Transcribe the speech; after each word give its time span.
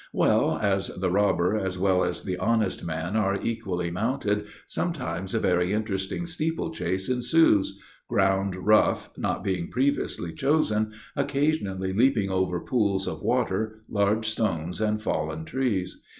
Well: 0.13 0.57
as 0.57 0.87
the 0.87 1.11
robber 1.11 1.55
as 1.55 1.77
well 1.77 2.03
as 2.03 2.23
the 2.23 2.37
honest 2.39 2.83
man 2.83 3.15
are 3.15 3.39
equally 3.39 3.91
mounted, 3.91 4.47
sometimes 4.65 5.35
a 5.35 5.39
very 5.39 5.73
interesting 5.73 6.25
steeple 6.25 6.71
chase 6.71 7.07
ensues, 7.07 7.77
ground 8.09 8.55
rough, 8.65 9.11
not 9.15 9.43
being 9.43 9.67
previously 9.69 10.33
chosen, 10.33 10.91
occasionally 11.15 11.93
leaping 11.93 12.31
over 12.31 12.59
pools 12.59 13.05
of 13.07 13.21
water, 13.21 13.83
large 13.87 14.27
stones, 14.27 14.81
and 14.81 15.03
fallen 15.03 15.45
trees. 15.45 16.01